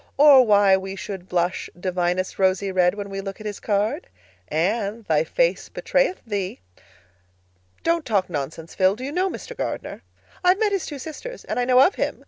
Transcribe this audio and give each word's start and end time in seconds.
Or 0.17 0.43
why 0.43 0.75
we 0.77 0.95
should 0.95 1.29
blush 1.29 1.69
divinest 1.79 2.39
rosy 2.39 2.71
red 2.71 2.95
when 2.95 3.11
we 3.11 3.21
look 3.21 3.39
at 3.39 3.45
his 3.45 3.59
card? 3.59 4.07
Anne, 4.47 5.05
thy 5.07 5.23
face 5.23 5.69
betrayeth 5.69 6.23
thee." 6.25 6.59
"Don't 7.83 8.03
talk 8.03 8.27
nonsense, 8.27 8.73
Phil. 8.73 8.95
Do 8.95 9.03
you 9.03 9.11
know 9.11 9.29
Mr. 9.29 9.55
Gardner?" 9.55 10.01
"I've 10.43 10.57
met 10.59 10.71
his 10.71 10.87
two 10.87 10.97
sisters, 10.97 11.45
and 11.45 11.59
I 11.59 11.65
know 11.65 11.81
of 11.81 11.93
him. 12.01 12.19